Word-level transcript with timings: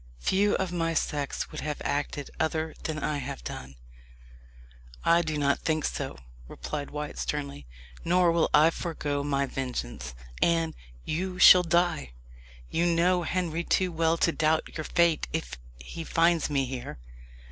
"Few 0.17 0.55
of 0.55 0.71
my 0.71 0.95
sex 0.95 1.51
would 1.51 1.59
have 1.61 1.79
acted 1.85 2.31
other 2.39 2.73
than 2.85 2.97
I 2.97 3.17
have 3.19 3.43
done." 3.43 3.75
"I 5.05 5.21
do 5.21 5.37
not 5.37 5.59
think 5.59 5.85
so," 5.85 6.17
replied 6.47 6.89
Wyat 6.89 7.19
sternly; 7.19 7.67
"nor 8.03 8.31
will 8.31 8.49
I 8.51 8.71
forego 8.71 9.23
my 9.23 9.45
vengeance. 9.45 10.15
Anne, 10.41 10.73
you 11.05 11.37
shall 11.37 11.61
die. 11.61 12.13
You 12.71 12.87
know 12.87 13.21
Henry 13.21 13.63
too 13.63 13.91
well 13.91 14.17
to 14.17 14.31
doubt 14.31 14.75
your 14.75 14.85
fate 14.85 15.27
if 15.33 15.59
he 15.77 16.03
finds 16.03 16.49
me 16.49 16.65
here." 16.65 16.97